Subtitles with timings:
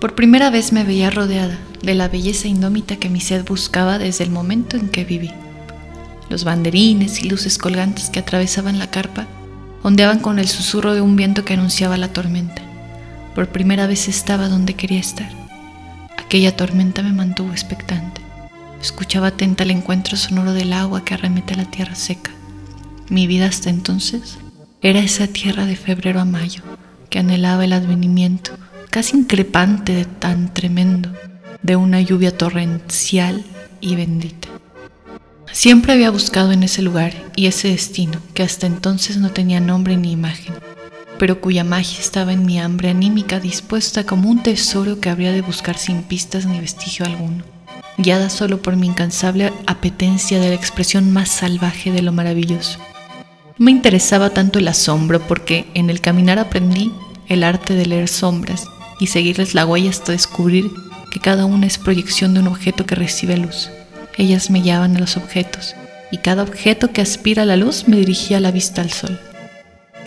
[0.00, 4.24] Por primera vez me veía rodeada de la belleza indómita que mi sed buscaba desde
[4.24, 5.30] el momento en que viví.
[6.28, 9.26] Los banderines y luces colgantes que atravesaban la carpa
[9.82, 12.60] ondeaban con el susurro de un viento que anunciaba la tormenta.
[13.34, 15.30] Por primera vez estaba donde quería estar.
[16.18, 18.20] Aquella tormenta me mantuvo expectante.
[18.82, 22.32] Escuchaba atenta el encuentro sonoro del agua que arremete a la tierra seca.
[23.08, 24.38] Mi vida hasta entonces
[24.82, 26.62] era esa tierra de febrero a mayo
[27.08, 28.52] que anhelaba el advenimiento,
[28.96, 31.12] casi increpante de tan tremendo,
[31.60, 33.44] de una lluvia torrencial
[33.82, 34.48] y bendita.
[35.52, 39.98] Siempre había buscado en ese lugar y ese destino que hasta entonces no tenía nombre
[39.98, 40.54] ni imagen,
[41.18, 45.42] pero cuya magia estaba en mi hambre anímica dispuesta como un tesoro que habría de
[45.42, 47.44] buscar sin pistas ni vestigio alguno,
[47.98, 52.78] guiada solo por mi incansable apetencia de la expresión más salvaje de lo maravilloso.
[53.58, 56.94] me interesaba tanto el asombro porque en el caminar aprendí
[57.28, 58.66] el arte de leer sombras
[58.98, 60.70] y seguirles la huella hasta descubrir
[61.10, 63.70] que cada una es proyección de un objeto que recibe luz.
[64.16, 65.74] Ellas me guiaban a los objetos
[66.10, 69.20] y cada objeto que aspira a la luz me dirigía la vista al sol.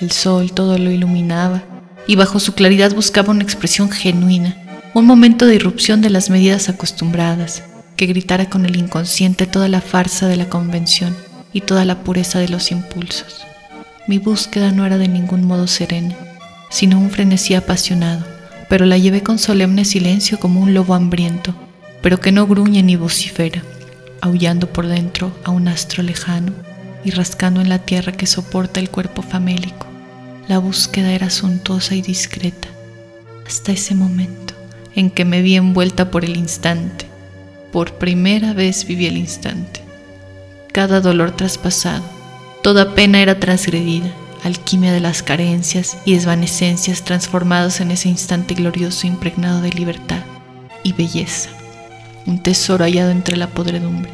[0.00, 1.62] El sol todo lo iluminaba
[2.06, 4.56] y bajo su claridad buscaba una expresión genuina,
[4.94, 7.64] un momento de irrupción de las medidas acostumbradas,
[7.96, 11.16] que gritara con el inconsciente toda la farsa de la convención
[11.52, 13.44] y toda la pureza de los impulsos.
[14.06, 16.16] Mi búsqueda no era de ningún modo serena,
[16.70, 18.24] sino un frenesí apasionado,
[18.68, 21.54] pero la llevé con solemne silencio como un lobo hambriento,
[22.02, 23.62] pero que no gruñe ni vocifera
[24.20, 26.52] aullando por dentro a un astro lejano
[27.04, 29.86] y rascando en la tierra que soporta el cuerpo famélico.
[30.48, 32.68] La búsqueda era suntuosa y discreta,
[33.46, 34.54] hasta ese momento
[34.94, 37.06] en que me vi envuelta por el instante.
[37.72, 39.82] Por primera vez viví el instante.
[40.72, 42.04] Cada dolor traspasado,
[42.62, 44.10] toda pena era transgredida,
[44.44, 50.22] alquimia de las carencias y desvanecencias transformados en ese instante glorioso impregnado de libertad
[50.82, 51.50] y belleza.
[52.26, 54.10] Un tesoro hallado entre la podredumbre.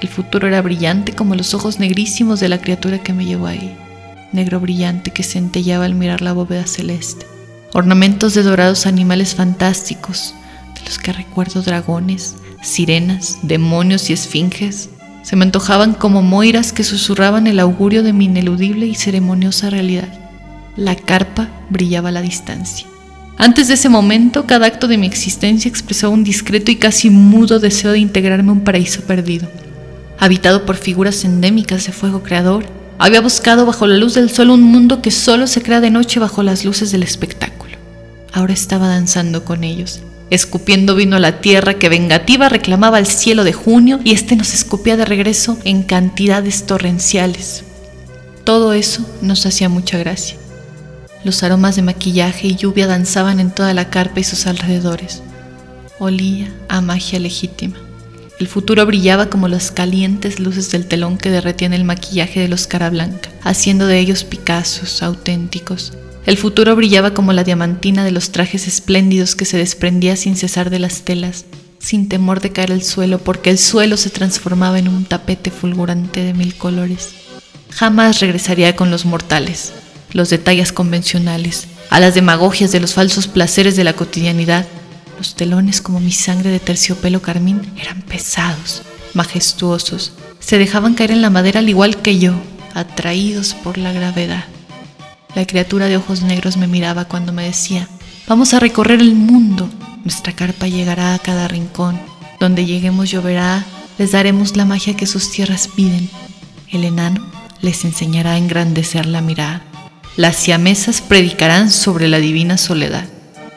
[0.00, 3.76] El futuro era brillante como los ojos negrísimos de la criatura que me llevó ahí,
[4.32, 7.26] negro brillante que centellaba al mirar la bóveda celeste,
[7.72, 10.34] ornamentos de dorados animales fantásticos,
[10.74, 14.90] de los que recuerdo dragones, sirenas, demonios y esfinges,
[15.22, 20.08] se me antojaban como moiras que susurraban el augurio de mi ineludible y ceremoniosa realidad.
[20.76, 22.86] La carpa brillaba a la distancia.
[23.38, 27.60] Antes de ese momento, cada acto de mi existencia expresaba un discreto y casi mudo
[27.60, 29.48] deseo de integrarme a un paraíso perdido.
[30.18, 32.64] Habitado por figuras endémicas de fuego creador,
[32.98, 36.20] había buscado bajo la luz del sol un mundo que solo se crea de noche
[36.20, 37.76] bajo las luces del espectáculo.
[38.32, 40.02] Ahora estaba danzando con ellos,
[40.34, 44.54] escupiendo vino a la tierra que vengativa reclamaba el cielo de junio y este nos
[44.54, 47.64] escupía de regreso en cantidades torrenciales.
[48.42, 50.38] Todo eso nos hacía mucha gracia.
[51.22, 55.22] Los aromas de maquillaje y lluvia danzaban en toda la carpa y sus alrededores.
[55.98, 57.76] Olía a magia legítima.
[58.38, 62.66] El futuro brillaba como las calientes luces del telón que derretían el maquillaje de los
[62.66, 65.92] cara blanca, haciendo de ellos Picassos auténticos.
[66.24, 70.70] El futuro brillaba como la diamantina de los trajes espléndidos que se desprendía sin cesar
[70.70, 71.46] de las telas,
[71.80, 76.22] sin temor de caer al suelo, porque el suelo se transformaba en un tapete fulgurante
[76.22, 77.10] de mil colores.
[77.70, 79.72] Jamás regresaría con los mortales,
[80.12, 84.66] los detalles convencionales, a las demagogias de los falsos placeres de la cotidianidad.
[85.18, 91.22] Los telones como mi sangre de terciopelo carmín eran pesados, majestuosos, se dejaban caer en
[91.22, 92.34] la madera al igual que yo,
[92.74, 94.44] atraídos por la gravedad.
[95.34, 97.88] La criatura de ojos negros me miraba cuando me decía,
[98.28, 99.68] vamos a recorrer el mundo,
[100.04, 101.98] nuestra carpa llegará a cada rincón,
[102.38, 103.64] donde lleguemos lloverá,
[103.96, 106.10] les daremos la magia que sus tierras piden.
[106.70, 107.26] El enano
[107.62, 109.62] les enseñará a engrandecer la mirada.
[110.16, 113.06] Las siamesas predicarán sobre la divina soledad.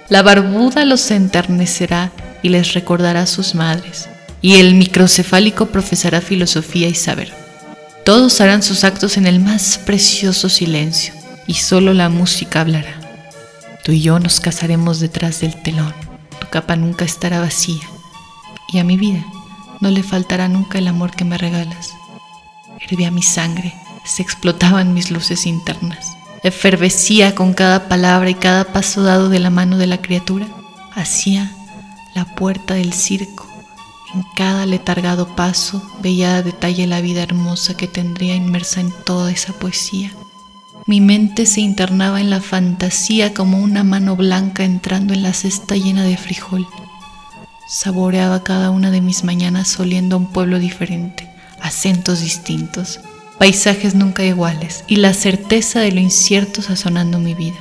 [0.07, 4.07] La barbuda los enternecerá y les recordará sus madres.
[4.41, 7.33] Y el microcefálico profesará filosofía y saber.
[8.05, 12.99] Todos harán sus actos en el más precioso silencio y solo la música hablará.
[13.83, 15.93] Tú y yo nos casaremos detrás del telón.
[16.39, 17.83] Tu capa nunca estará vacía
[18.71, 19.23] y a mi vida
[19.79, 21.93] no le faltará nunca el amor que me regalas.
[22.79, 23.73] Hervía mi sangre,
[24.05, 26.15] se explotaban mis luces internas
[26.47, 30.45] efervecía con cada palabra y cada paso dado de la mano de la criatura,
[30.93, 31.51] hacía
[32.13, 33.47] la puerta del circo.
[34.13, 39.31] En cada letargado paso veía a detalle la vida hermosa que tendría inmersa en toda
[39.31, 40.11] esa poesía.
[40.87, 45.75] Mi mente se internaba en la fantasía como una mano blanca entrando en la cesta
[45.75, 46.67] llena de frijol.
[47.67, 51.27] Saboreaba cada una de mis mañanas oliendo a un pueblo diferente,
[51.59, 52.99] acentos distintos,
[53.39, 57.57] paisajes nunca iguales y la certeza de lo incierto sazonando mi vida.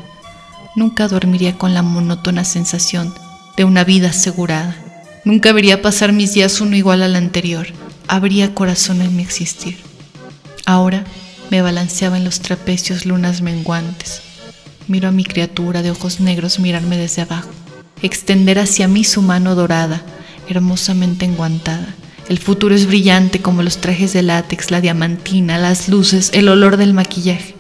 [0.77, 3.15] Nunca dormiría con la monótona sensación
[3.57, 4.77] de una vida asegurada.
[5.25, 7.69] Nunca vería pasar mis días uno igual al anterior.
[8.07, 9.79] Habría corazón en mi existir.
[10.67, 11.05] Ahora
[11.55, 14.23] me balanceaba en los trapecios lunas menguantes.
[14.89, 17.51] Miro a mi criatura de ojos negros mirarme desde abajo,
[18.03, 20.03] extender hacia mí su mano dorada,
[20.49, 21.95] hermosamente enguantada.
[22.29, 26.77] El futuro es brillante como los trajes de látex, la diamantina, las luces, el olor
[26.77, 27.55] del maquillaje.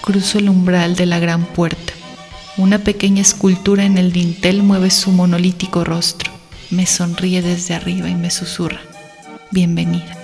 [0.00, 1.94] Cruzo el umbral de la gran puerta.
[2.58, 6.30] Una pequeña escultura en el dintel mueve su monolítico rostro.
[6.70, 8.82] Me sonríe desde arriba y me susurra.
[9.50, 10.23] Bienvenida.